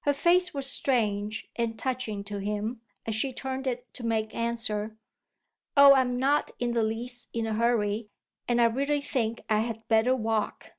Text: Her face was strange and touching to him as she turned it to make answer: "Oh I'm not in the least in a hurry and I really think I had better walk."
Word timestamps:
Her 0.00 0.12
face 0.14 0.52
was 0.52 0.68
strange 0.68 1.48
and 1.54 1.78
touching 1.78 2.24
to 2.24 2.38
him 2.38 2.80
as 3.06 3.14
she 3.14 3.32
turned 3.32 3.68
it 3.68 3.86
to 3.94 4.04
make 4.04 4.34
answer: 4.34 4.96
"Oh 5.76 5.94
I'm 5.94 6.18
not 6.18 6.50
in 6.58 6.72
the 6.72 6.82
least 6.82 7.28
in 7.32 7.46
a 7.46 7.54
hurry 7.54 8.08
and 8.48 8.60
I 8.60 8.64
really 8.64 9.00
think 9.00 9.42
I 9.48 9.60
had 9.60 9.86
better 9.86 10.16
walk." 10.16 10.72